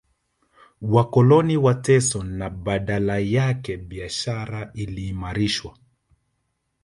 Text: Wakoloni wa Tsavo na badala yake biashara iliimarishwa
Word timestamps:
Wakoloni 0.81 1.57
wa 1.57 1.73
Tsavo 1.73 2.23
na 2.23 2.49
badala 2.49 3.19
yake 3.19 3.77
biashara 3.77 4.71
iliimarishwa 4.73 5.77